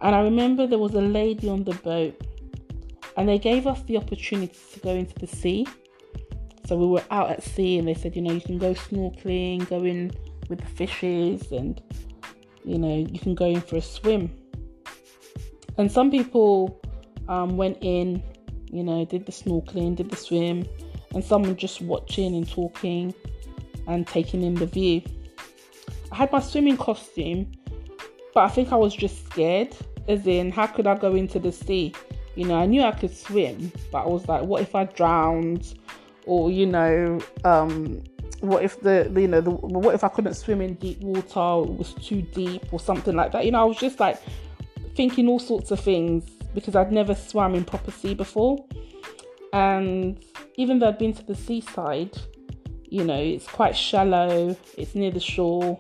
And 0.02 0.16
I 0.16 0.22
remember 0.22 0.68
there 0.68 0.80
was 0.80 0.94
a 0.94 1.02
lady 1.02 1.50
on 1.50 1.64
the 1.64 1.74
boat, 1.76 2.20
and 3.18 3.28
they 3.28 3.40
gave 3.40 3.68
us 3.68 3.82
the 3.84 3.98
opportunity 3.98 4.58
to 4.74 4.80
go 4.80 4.92
into 4.92 5.14
the 5.16 5.28
sea. 5.28 5.66
So 6.66 6.78
we 6.78 6.88
were 6.88 7.04
out 7.12 7.30
at 7.30 7.44
sea, 7.44 7.78
and 7.78 7.88
they 7.88 7.94
said, 7.94 8.16
you 8.16 8.22
know, 8.22 8.34
you 8.34 8.42
can 8.42 8.58
go 8.58 8.74
snorkeling, 8.74 9.68
go 9.70 9.84
in 9.84 10.12
with 10.50 10.60
the 10.60 10.68
fishes, 10.68 11.52
and 11.52 11.82
you 12.64 12.78
know, 12.78 13.06
you 13.10 13.20
can 13.20 13.36
go 13.36 13.46
in 13.46 13.62
for 13.62 13.78
a 13.78 13.82
swim. 13.82 14.34
And 15.78 15.92
some 15.92 16.12
people 16.12 16.82
um, 17.28 17.58
went 17.58 17.78
in, 17.82 18.24
you 18.74 18.84
know, 18.84 19.06
did 19.06 19.26
the 19.28 19.32
snorkeling, 19.32 19.96
did 19.96 20.10
the 20.10 20.16
swim, 20.16 20.66
and 21.14 21.24
someone 21.24 21.56
just 21.56 21.80
watching 21.82 22.36
and 22.36 22.50
talking 22.50 23.14
and 23.88 24.08
taking 24.08 24.42
in 24.42 24.56
the 24.56 24.66
view. 24.66 25.04
I 26.12 26.16
had 26.16 26.32
my 26.32 26.40
swimming 26.40 26.78
costume, 26.78 27.52
but 28.34 28.42
I 28.42 28.50
think 28.50 28.72
I 28.72 28.76
was 28.76 28.96
just 28.96 29.26
scared. 29.26 29.76
As 30.08 30.26
in, 30.26 30.52
how 30.52 30.66
could 30.68 30.88
I 30.88 30.96
go 30.96 31.14
into 31.14 31.40
the 31.40 31.52
sea? 31.52 31.94
You 32.36 32.46
know, 32.46 32.56
I 32.56 32.66
knew 32.66 32.82
I 32.82 32.92
could 32.92 33.16
swim, 33.16 33.72
but 33.92 34.06
I 34.06 34.08
was 34.08 34.28
like, 34.28 34.44
what 34.44 34.62
if 34.64 34.74
I 34.74 34.86
drowned? 34.86 35.78
Or, 36.26 36.50
you 36.50 36.66
know, 36.66 37.22
um, 37.44 38.04
what 38.40 38.64
if 38.64 38.82
the, 38.82 39.12
you 39.16 39.28
know, 39.28 39.40
the, 39.40 39.52
what 39.52 39.94
if 39.94 40.04
I 40.04 40.08
couldn't 40.08 40.34
swim 40.34 40.62
in 40.62 40.74
deep 40.76 41.00
water? 41.02 41.70
It 41.70 41.78
was 41.78 41.94
too 41.94 42.24
deep 42.24 42.74
or 42.74 42.80
something 42.80 43.16
like 43.16 43.32
that. 43.34 43.46
You 43.46 43.52
know, 43.52 43.62
I 43.62 43.66
was 43.66 43.78
just 43.78 44.00
like 44.00 44.20
thinking 44.96 45.28
all 45.28 45.40
sorts 45.40 45.70
of 45.72 45.80
things 45.80 46.24
because 46.54 46.76
I'd 46.76 46.92
never 46.92 47.16
swam 47.16 47.56
in 47.56 47.64
proper 47.66 47.92
sea 47.92 48.14
before. 48.14 48.66
And 49.54 50.24
even 50.56 50.80
though 50.80 50.90
I'd 50.90 50.98
been 50.98 51.14
to 51.14 51.24
the 51.24 51.36
seaside, 51.36 52.18
you 52.90 53.04
know, 53.04 53.18
it's 53.18 53.48
quite 53.48 53.76
shallow, 53.76 54.56
it's 54.78 54.96
near 54.96 55.12
the 55.12 55.20
shore. 55.20 55.80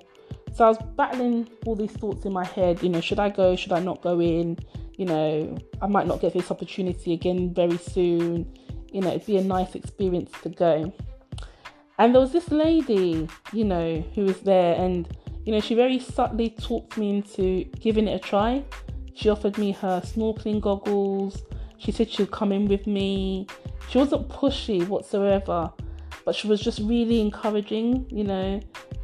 So 0.53 0.65
I 0.65 0.67
was 0.67 0.77
battling 0.95 1.49
all 1.65 1.75
these 1.75 1.91
thoughts 1.91 2.25
in 2.25 2.33
my 2.33 2.45
head, 2.45 2.83
you 2.83 2.89
know, 2.89 3.01
should 3.01 3.19
I 3.19 3.29
go, 3.29 3.55
should 3.55 3.71
I 3.71 3.79
not 3.79 4.01
go 4.01 4.19
in? 4.21 4.57
You 4.97 5.05
know, 5.05 5.57
I 5.81 5.87
might 5.87 6.05
not 6.05 6.21
get 6.21 6.33
this 6.33 6.51
opportunity 6.51 7.13
again 7.13 7.53
very 7.53 7.77
soon. 7.77 8.51
You 8.91 9.01
know, 9.01 9.09
it'd 9.09 9.25
be 9.25 9.37
a 9.37 9.43
nice 9.43 9.73
experience 9.73 10.31
to 10.43 10.49
go. 10.49 10.93
And 11.97 12.13
there 12.13 12.21
was 12.21 12.31
this 12.31 12.51
lady, 12.51 13.27
you 13.51 13.65
know, 13.65 14.03
who 14.13 14.25
was 14.25 14.39
there 14.41 14.75
and, 14.75 15.07
you 15.45 15.51
know, 15.51 15.59
she 15.59 15.73
very 15.73 15.99
subtly 15.99 16.49
talked 16.49 16.97
me 16.97 17.09
into 17.17 17.63
giving 17.79 18.07
it 18.07 18.15
a 18.15 18.19
try. 18.19 18.63
She 19.13 19.29
offered 19.29 19.57
me 19.57 19.71
her 19.73 20.01
snorkeling 20.01 20.61
goggles. 20.61 21.43
She 21.77 21.91
said 21.91 22.09
she'd 22.09 22.31
come 22.31 22.51
in 22.51 22.67
with 22.67 22.87
me. 22.87 23.47
She 23.89 23.97
wasn't 23.97 24.27
pushy 24.29 24.87
whatsoever, 24.87 25.71
but 26.25 26.35
she 26.35 26.47
was 26.47 26.61
just 26.61 26.79
really 26.79 27.21
encouraging, 27.21 28.07
you 28.09 28.23
know, 28.23 28.59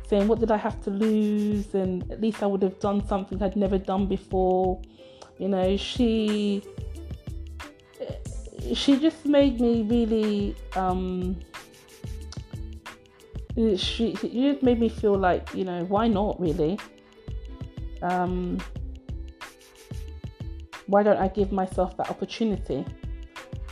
saying, 0.07 0.27
What 0.27 0.39
did 0.39 0.51
I 0.51 0.57
have 0.57 0.81
to 0.83 0.89
lose? 0.89 1.73
And 1.73 2.09
at 2.11 2.21
least 2.21 2.41
I 2.41 2.45
would 2.45 2.61
have 2.61 2.79
done 2.79 3.05
something 3.07 3.41
I'd 3.43 3.55
never 3.55 3.77
done 3.77 4.07
before. 4.07 4.81
You 5.37 5.49
know, 5.49 5.77
she 5.77 6.63
she 8.73 8.99
just 8.99 9.25
made 9.25 9.59
me 9.59 9.83
really 9.83 10.55
um 10.75 11.39
she, 13.55 14.15
she 14.15 14.51
just 14.51 14.63
made 14.63 14.79
me 14.79 14.89
feel 14.89 15.17
like 15.17 15.53
you 15.53 15.63
know 15.63 15.83
why 15.85 16.07
not 16.07 16.39
really 16.39 16.79
um 18.01 18.57
why 20.89 21.01
don't 21.03 21.17
i 21.17 21.27
give 21.27 21.51
myself 21.51 21.95
that 21.97 22.09
opportunity 22.09 22.85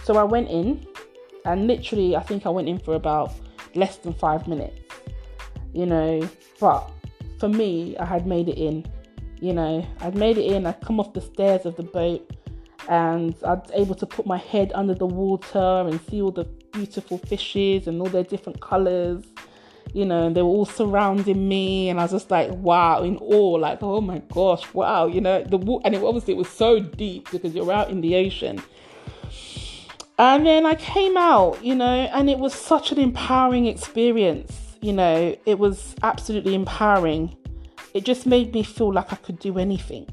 so 0.04 0.18
i 0.18 0.24
went 0.24 0.50
in 0.50 0.86
and 1.46 1.68
literally 1.68 2.16
i 2.16 2.22
think 2.22 2.46
i 2.46 2.50
went 2.50 2.68
in 2.68 2.80
for 2.80 2.96
about 2.96 3.32
less 3.76 3.98
than 3.98 4.14
five 4.14 4.48
minutes 4.48 4.88
you 5.78 5.86
know. 5.86 6.28
But 6.60 6.90
for 7.40 7.48
me, 7.48 7.96
I 7.98 8.06
had 8.06 8.26
made 8.26 8.50
it 8.50 8.58
in, 8.58 8.86
you 9.40 9.54
know. 9.54 9.86
I'd 10.02 10.16
made 10.16 10.38
it 10.38 10.52
in. 10.52 10.66
I'd 10.66 10.82
come 10.82 11.00
off 11.00 11.14
the 11.14 11.22
stairs 11.22 11.66
of 11.66 11.76
the 11.76 11.84
boat 11.84 12.30
and 12.90 13.36
I'd 13.46 13.70
able 13.74 13.96
to 13.96 14.06
put 14.06 14.26
my 14.26 14.38
head 14.38 14.72
under 14.74 14.96
the 14.96 15.06
water 15.06 15.86
and 15.88 16.02
see 16.10 16.22
all 16.22 16.32
the 16.32 16.46
beautiful 16.72 17.20
fishes 17.20 17.88
and 17.88 18.02
all 18.02 18.08
their 18.08 18.24
different 18.24 18.60
colors. 18.60 19.24
You 19.94 20.06
know, 20.06 20.28
and 20.28 20.36
they 20.36 20.42
were 20.42 20.50
all 20.50 20.66
surrounding 20.66 21.48
me, 21.48 21.90
and 21.90 22.00
I 22.00 22.04
was 22.04 22.12
just 22.12 22.30
like, 22.30 22.52
wow, 22.52 23.04
in 23.04 23.18
awe, 23.18 23.56
like, 23.56 23.82
oh 23.82 24.02
my 24.02 24.20
gosh, 24.32 24.74
wow, 24.74 25.08
you 25.08 25.22
know, 25.22 25.44
the 25.44 25.58
and 25.86 25.96
it 25.96 26.04
obviously 26.04 26.34
it 26.34 26.38
was 26.38 26.50
so 26.50 26.80
deep 26.80 27.30
because 27.32 27.56
you're 27.56 27.72
out 27.72 27.90
in 27.90 28.02
the 28.02 28.16
ocean. 28.16 28.62
And 30.20 30.46
then 30.46 30.66
I 30.66 30.76
came 30.76 31.16
out, 31.16 31.64
you 31.64 31.76
know, 31.76 31.86
and 31.86 32.30
it 32.30 32.40
was 32.40 32.54
such 32.54 32.92
an 32.92 33.00
empowering 33.00 33.68
experience 33.68 34.68
you 34.82 34.94
know, 34.94 35.36
it 35.46 35.60
was 35.60 35.96
absolutely 36.04 36.56
empowering. 36.56 37.36
It 37.94 38.06
just 38.06 38.26
made 38.26 38.54
me 38.54 38.64
feel 38.64 38.94
like 38.94 39.12
I 39.12 39.16
could 39.16 39.40
do 39.40 39.58
anything. 39.58 40.08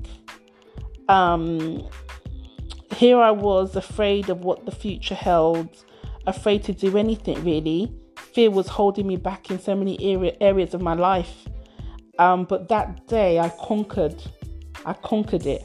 Um, 1.09 1.87
here 2.97 3.19
I 3.19 3.31
was 3.31 3.77
afraid 3.77 4.31
of 4.31 4.45
what 4.45 4.65
the 4.65 4.73
future 4.73 5.15
held, 5.15 5.69
afraid 6.27 6.65
to 6.65 6.73
do 6.73 6.97
anything 6.97 7.45
really. 7.45 7.93
Fear 8.35 8.51
was 8.51 8.69
holding 8.69 9.07
me 9.07 9.17
back 9.17 9.51
in 9.51 9.59
so 9.59 9.75
many 9.75 9.97
area, 10.03 10.37
areas 10.41 10.75
of 10.75 10.81
my 10.81 10.95
life. 10.95 11.49
Um, 12.19 12.45
but 12.45 12.69
that 12.69 13.07
day 13.07 13.39
I 13.39 13.49
conquered. 13.49 14.23
I 14.85 14.93
conquered 14.93 15.47
it 15.47 15.65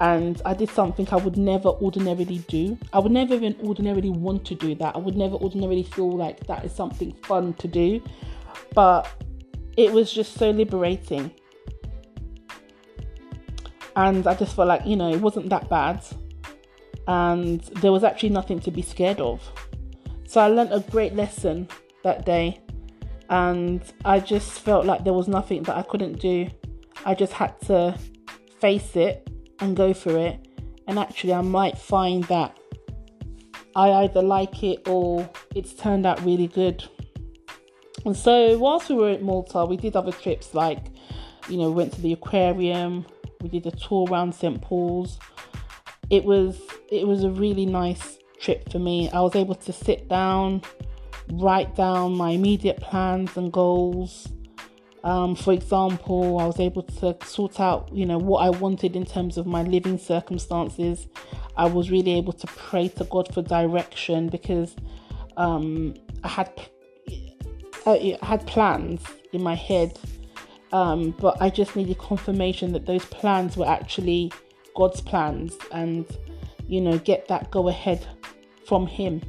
and 0.00 0.42
I 0.44 0.54
did 0.54 0.70
something 0.70 1.08
I 1.10 1.16
would 1.16 1.36
never 1.36 1.68
ordinarily 1.68 2.38
do. 2.48 2.76
I 2.92 2.98
would 2.98 3.12
never 3.12 3.34
even 3.34 3.56
ordinarily 3.64 4.10
want 4.10 4.44
to 4.46 4.54
do 4.54 4.74
that. 4.76 4.94
I 4.96 4.98
would 4.98 5.16
never 5.16 5.36
ordinarily 5.36 5.84
feel 5.84 6.10
like 6.10 6.46
that 6.46 6.64
is 6.64 6.72
something 6.72 7.12
fun 7.24 7.54
to 7.54 7.68
do. 7.68 8.02
But 8.74 9.08
it 9.76 9.92
was 9.92 10.12
just 10.12 10.34
so 10.34 10.50
liberating. 10.50 11.30
And 13.96 14.26
I 14.26 14.34
just 14.34 14.56
felt 14.56 14.68
like, 14.68 14.84
you 14.84 14.96
know, 14.96 15.10
it 15.12 15.20
wasn't 15.20 15.48
that 15.50 15.68
bad. 15.70 16.04
And 17.06 17.60
there 17.80 17.92
was 17.92 18.02
actually 18.02 18.30
nothing 18.30 18.58
to 18.60 18.70
be 18.70 18.82
scared 18.82 19.20
of. 19.20 19.40
So 20.34 20.40
I 20.40 20.48
learned 20.48 20.72
a 20.72 20.80
great 20.80 21.14
lesson 21.14 21.68
that 22.02 22.26
day. 22.26 22.60
And 23.30 23.80
I 24.04 24.18
just 24.18 24.50
felt 24.62 24.84
like 24.84 25.04
there 25.04 25.12
was 25.12 25.28
nothing 25.28 25.62
that 25.62 25.76
I 25.76 25.82
couldn't 25.82 26.18
do. 26.18 26.50
I 27.06 27.14
just 27.14 27.32
had 27.32 27.60
to 27.66 27.96
face 28.58 28.96
it 28.96 29.30
and 29.60 29.76
go 29.76 29.94
for 29.94 30.18
it. 30.18 30.44
And 30.88 30.98
actually, 30.98 31.34
I 31.34 31.40
might 31.40 31.78
find 31.78 32.24
that 32.24 32.58
I 33.76 33.92
either 34.02 34.22
like 34.22 34.64
it 34.64 34.88
or 34.88 35.30
it's 35.54 35.72
turned 35.72 36.04
out 36.04 36.20
really 36.24 36.48
good. 36.48 36.82
And 38.04 38.16
so, 38.16 38.58
whilst 38.58 38.88
we 38.88 38.96
were 38.96 39.10
at 39.10 39.22
Malta, 39.22 39.64
we 39.64 39.76
did 39.76 39.94
other 39.94 40.10
trips 40.10 40.52
like, 40.52 40.86
you 41.48 41.58
know, 41.58 41.68
we 41.68 41.76
went 41.76 41.92
to 41.92 42.00
the 42.00 42.12
aquarium, 42.12 43.06
we 43.40 43.48
did 43.48 43.66
a 43.66 43.70
tour 43.70 44.08
around 44.10 44.34
St. 44.34 44.60
Paul's. 44.60 45.16
It 46.10 46.24
was 46.24 46.60
it 46.90 47.06
was 47.06 47.22
a 47.22 47.30
really 47.30 47.66
nice 47.66 48.18
trip 48.44 48.70
for 48.70 48.78
me. 48.78 49.10
I 49.10 49.20
was 49.20 49.34
able 49.34 49.54
to 49.54 49.72
sit 49.72 50.08
down, 50.08 50.62
write 51.32 51.74
down 51.74 52.16
my 52.16 52.30
immediate 52.30 52.80
plans 52.80 53.36
and 53.36 53.52
goals. 53.52 54.28
Um, 55.02 55.34
for 55.34 55.52
example, 55.52 56.38
I 56.38 56.46
was 56.46 56.60
able 56.60 56.82
to 56.82 57.16
sort 57.24 57.60
out, 57.60 57.90
you 57.92 58.06
know, 58.06 58.18
what 58.18 58.38
I 58.38 58.50
wanted 58.50 58.96
in 58.96 59.04
terms 59.04 59.36
of 59.36 59.46
my 59.46 59.62
living 59.62 59.98
circumstances. 59.98 61.08
I 61.56 61.66
was 61.66 61.90
really 61.90 62.12
able 62.12 62.32
to 62.32 62.46
pray 62.46 62.88
to 62.88 63.04
God 63.04 63.32
for 63.32 63.42
direction 63.42 64.28
because 64.28 64.74
um, 65.36 65.94
I 66.22 66.28
had 66.28 66.52
I 67.86 68.16
had 68.22 68.46
plans 68.46 69.02
in 69.32 69.42
my 69.42 69.54
head, 69.54 69.98
um, 70.72 71.14
but 71.20 71.36
I 71.40 71.50
just 71.50 71.76
needed 71.76 71.98
confirmation 71.98 72.72
that 72.72 72.86
those 72.86 73.04
plans 73.04 73.58
were 73.58 73.68
actually 73.68 74.32
God's 74.74 75.02
plans, 75.02 75.54
and 75.70 76.06
you 76.66 76.80
know, 76.80 76.98
get 76.98 77.28
that 77.28 77.50
go 77.50 77.68
ahead 77.68 78.06
from 78.66 78.86
Him. 78.86 79.22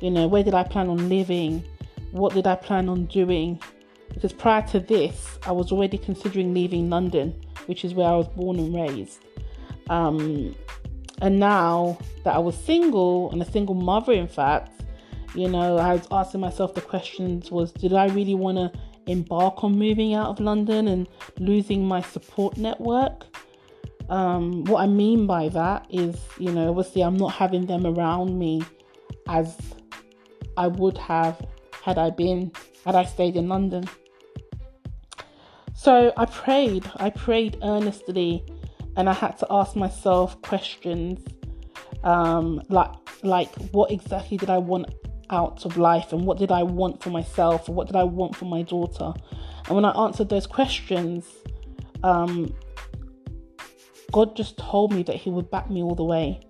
You 0.00 0.10
know, 0.10 0.26
where 0.26 0.42
did 0.42 0.54
I 0.54 0.62
plan 0.62 0.88
on 0.88 1.08
living? 1.08 1.64
What 2.12 2.34
did 2.34 2.46
I 2.46 2.54
plan 2.54 2.88
on 2.88 3.06
doing? 3.06 3.60
Because 4.12 4.32
prior 4.32 4.62
to 4.68 4.80
this, 4.80 5.38
I 5.46 5.52
was 5.52 5.72
already 5.72 5.98
considering 5.98 6.54
leaving 6.54 6.88
London, 6.88 7.34
which 7.66 7.84
is 7.84 7.94
where 7.94 8.08
I 8.08 8.16
was 8.16 8.28
born 8.28 8.58
and 8.58 8.74
raised. 8.74 9.24
Um, 9.90 10.54
and 11.22 11.38
now 11.38 11.98
that 12.24 12.34
I 12.34 12.38
was 12.38 12.56
single 12.56 13.30
and 13.30 13.42
a 13.42 13.50
single 13.50 13.74
mother, 13.74 14.12
in 14.12 14.28
fact, 14.28 14.72
you 15.34 15.48
know, 15.48 15.76
I 15.76 15.94
was 15.94 16.06
asking 16.10 16.40
myself 16.40 16.74
the 16.74 16.80
questions 16.80 17.50
was 17.50 17.72
did 17.72 17.92
I 17.92 18.06
really 18.06 18.34
want 18.34 18.56
to 18.56 18.80
embark 19.06 19.62
on 19.62 19.78
moving 19.78 20.14
out 20.14 20.28
of 20.28 20.40
London 20.40 20.88
and 20.88 21.08
losing 21.38 21.86
my 21.86 22.00
support 22.00 22.56
network? 22.56 23.24
Um, 24.08 24.64
what 24.64 24.82
I 24.82 24.86
mean 24.86 25.26
by 25.26 25.48
that 25.48 25.86
is, 25.90 26.16
you 26.38 26.52
know, 26.52 26.70
obviously 26.70 27.02
I'm 27.02 27.16
not 27.16 27.32
having 27.32 27.66
them 27.66 27.86
around 27.86 28.38
me 28.38 28.62
as 29.28 29.56
I 30.56 30.68
would 30.68 30.96
have 30.98 31.44
had 31.82 31.98
I 31.98 32.10
been, 32.10 32.52
had 32.84 32.94
I 32.94 33.04
stayed 33.04 33.36
in 33.36 33.48
London. 33.48 33.88
So 35.74 36.12
I 36.16 36.24
prayed, 36.26 36.90
I 36.96 37.10
prayed 37.10 37.58
earnestly, 37.62 38.44
and 38.96 39.08
I 39.08 39.12
had 39.12 39.38
to 39.38 39.46
ask 39.50 39.76
myself 39.76 40.40
questions 40.42 41.22
um, 42.02 42.62
like, 42.68 42.90
like 43.22 43.52
what 43.72 43.90
exactly 43.90 44.36
did 44.36 44.50
I 44.50 44.58
want 44.58 44.86
out 45.30 45.64
of 45.64 45.76
life 45.76 46.12
and 46.12 46.24
what 46.24 46.38
did 46.38 46.52
I 46.52 46.62
want 46.62 47.02
for 47.02 47.10
myself 47.10 47.68
or 47.68 47.74
what 47.74 47.88
did 47.88 47.96
I 47.96 48.04
want 48.04 48.36
for 48.36 48.44
my 48.44 48.62
daughter. 48.62 49.12
And 49.66 49.74
when 49.74 49.84
I 49.84 49.90
answered 49.90 50.28
those 50.28 50.46
questions, 50.46 51.26
um, 52.02 52.54
God 54.12 54.36
just 54.36 54.56
told 54.56 54.92
me 54.92 55.02
that 55.04 55.16
He 55.16 55.30
would 55.30 55.50
back 55.50 55.70
me 55.70 55.82
all 55.82 55.94
the 55.94 56.04
way. 56.04 56.40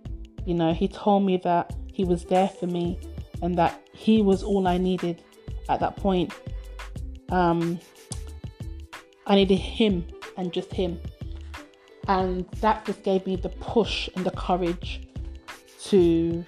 You 0.44 0.54
know, 0.54 0.72
He 0.72 0.88
told 0.88 1.24
me 1.24 1.38
that 1.38 1.74
He 1.92 2.04
was 2.04 2.24
there 2.24 2.48
for 2.48 2.66
me 2.66 2.98
and 3.42 3.56
that 3.58 3.82
He 3.92 4.22
was 4.22 4.42
all 4.42 4.66
I 4.66 4.78
needed 4.78 5.22
at 5.68 5.80
that 5.80 5.96
point. 5.96 6.32
Um, 7.30 7.80
I 9.26 9.34
needed 9.34 9.58
Him 9.58 10.06
and 10.36 10.52
just 10.52 10.72
Him. 10.72 11.00
And 12.08 12.48
that 12.60 12.84
just 12.84 13.02
gave 13.02 13.26
me 13.26 13.36
the 13.36 13.48
push 13.48 14.08
and 14.14 14.24
the 14.24 14.30
courage 14.30 15.08
to 15.84 16.44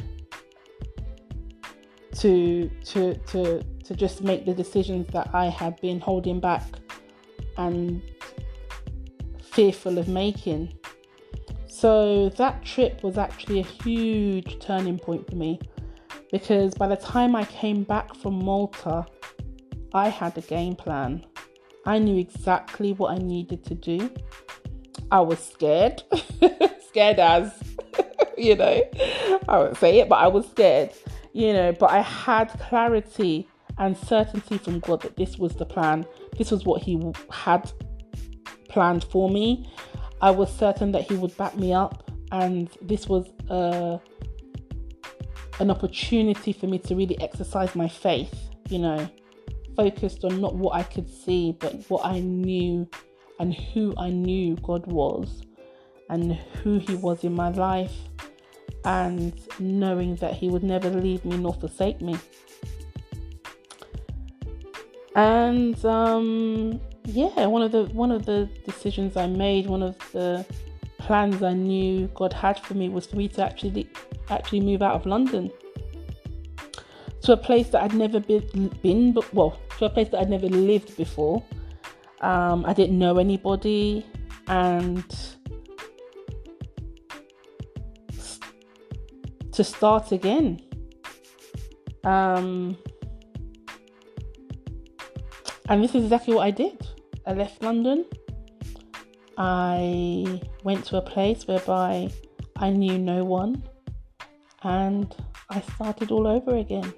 to 2.15 2.71
to 2.85 3.15
to 3.15 3.63
to 3.85 3.95
just 3.95 4.23
make 4.23 4.45
the 4.45 4.55
decisions 4.55 5.07
that 5.13 5.31
I 5.33 5.47
had 5.47 5.81
been 5.81 6.01
holding 6.01 6.41
back 6.41 6.65
and 7.57 8.03
fearful 9.43 9.99
of 9.99 10.09
making. 10.09 10.78
So 11.79 12.29
that 12.31 12.65
trip 12.65 13.03
was 13.03 13.19
actually 13.19 13.61
a 13.61 13.63
huge 13.85 14.59
turning 14.59 14.99
point 14.99 15.29
for 15.29 15.37
me 15.37 15.61
because 16.33 16.75
by 16.75 16.89
the 16.89 16.97
time 16.97 17.37
I 17.37 17.45
came 17.45 17.85
back 17.85 18.15
from 18.17 18.35
Malta, 18.35 19.07
I 19.95 20.09
had 20.09 20.37
a 20.37 20.41
game 20.41 20.75
plan. 20.75 21.25
I 21.87 21.99
knew 21.99 22.19
exactly 22.19 22.93
what 22.95 23.13
I 23.13 23.19
needed 23.19 23.65
to 23.67 23.75
do. 23.75 24.11
I 25.11 25.21
was 25.21 25.39
scared, 25.39 26.03
scared 26.89 27.21
as, 27.21 27.53
you 28.39 28.57
know, 28.57 28.83
I 29.49 29.59
won't 29.59 29.77
say 29.77 30.01
it, 30.01 30.09
but 30.09 30.17
I 30.17 30.27
was 30.27 30.49
scared 30.49 30.93
you 31.39 31.53
know, 31.53 31.73
but 31.73 31.91
I 31.91 32.01
had 32.01 32.49
clarity 32.59 33.47
and 33.79 33.97
certainty 33.97 34.59
from 34.59 34.81
God 34.81 35.03
that 35.03 35.17
this 35.17 35.39
was 35.39 35.55
the 35.55 35.65
plan, 35.65 36.05
this 36.37 36.51
was 36.51 36.65
what 36.65 36.83
He 36.83 37.01
had 37.31 37.71
planned 38.69 39.05
for 39.05 39.31
me. 39.31 39.71
I 40.21 40.31
was 40.31 40.53
certain 40.53 40.93
that 40.93 41.03
He 41.03 41.15
would 41.15 41.37
back 41.37 41.57
me 41.57 41.73
up, 41.73 42.11
and 42.33 42.69
this 42.83 43.09
was 43.09 43.29
uh, 43.49 43.99
an 45.61 45.71
opportunity 45.71 46.53
for 46.53 46.67
me 46.67 46.79
to 46.81 46.95
really 46.95 47.21
exercise 47.21 47.75
my 47.75 47.89
faith, 47.89 48.51
you 48.69 48.79
know, 48.79 49.09
focused 49.77 50.25
on 50.25 50.41
not 50.41 50.55
what 50.55 50.75
I 50.75 50.83
could 50.83 51.09
see, 51.09 51.53
but 51.53 51.75
what 51.89 52.05
I 52.05 52.21
knew 52.21 52.89
and 53.39 53.55
who 53.55 53.95
I 53.97 54.11
knew 54.11 54.57
God 54.57 54.87
was 54.87 55.43
and 56.11 56.35
who 56.35 56.79
He 56.79 56.97
was 56.97 57.25
in 57.25 57.35
my 57.35 57.51
life 57.51 57.95
and 58.85 59.41
knowing 59.61 60.17
that 60.17 60.35
He 60.35 60.49
would 60.49 60.65
never 60.65 60.91
leave 60.91 61.25
me 61.25 61.37
nor 61.37 61.55
forsake 61.55 62.01
me. 62.01 62.17
And 65.15 65.85
um, 65.85 66.81
yeah, 67.09 67.47
one 67.47 67.63
of 67.63 67.73
the 67.73 67.85
one 67.87 68.13
of 68.13 68.27
the 68.27 68.49
decisions 68.67 69.17
I 69.17 69.27
made, 69.27 69.67
one 69.67 69.83
of 69.83 69.97
the 70.13 70.45
plans 70.99 71.43
I 71.43 71.55
knew 71.55 72.09
God 72.15 72.33
had 72.33 72.61
for 72.61 72.75
me 72.75 72.89
was 72.89 73.07
for 73.07 73.17
me 73.17 73.29
to 73.29 73.43
actually 73.43 73.89
actually 74.29 74.61
move 74.61 74.83
out 74.83 74.95
of 74.95 75.07
London 75.07 75.51
to 77.23 77.33
a 77.33 77.37
place 77.37 77.69
that 77.71 77.83
I'd 77.83 77.95
never 77.95 78.21
been, 78.21 78.69
been 78.83 79.13
but 79.13 79.33
well, 79.33 79.59
to 79.79 79.87
a 79.87 79.91
place 79.91 80.09
that 80.11 80.21
I'd 80.21 80.31
never 80.31 80.49
lived 80.49 80.97
before. 80.97 81.43
Um, 82.21 82.65
I 82.67 82.73
didn't 82.75 82.99
know 82.99 83.19
anybody, 83.19 84.05
and 84.47 85.05
to 89.53 89.65
start 89.65 90.13
again. 90.13 90.61
Um, 92.05 92.77
and 95.69 95.83
this 95.83 95.95
is 95.95 96.05
exactly 96.05 96.35
what 96.35 96.45
I 96.47 96.51
did. 96.51 96.87
I 97.29 97.35
left 97.35 97.63
London. 97.63 98.07
I 99.37 100.41
went 100.65 100.87
to 100.87 100.97
a 100.97 101.03
place 101.03 101.47
whereby 101.47 102.11
I 102.57 102.71
knew 102.71 102.99
no 102.99 103.23
one 103.23 103.63
and 104.63 105.15
I 105.51 105.61
started 105.61 106.11
all 106.11 106.27
over 106.27 106.57
again. 106.57 106.91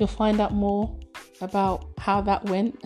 You'll 0.00 0.08
find 0.08 0.40
out 0.40 0.52
more 0.52 0.98
about 1.40 1.86
how 1.98 2.20
that 2.22 2.44
went, 2.46 2.82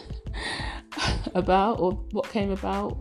about 1.34 1.80
or 1.80 1.92
what 2.12 2.28
came 2.28 2.50
about 2.50 2.98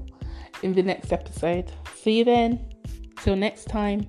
in 0.64 0.74
the 0.74 0.82
next 0.82 1.12
episode. 1.12 1.74
See 1.94 2.20
you 2.20 2.24
then. 2.24 2.70
Till 3.18 3.36
next 3.36 3.66
time. 3.66 4.08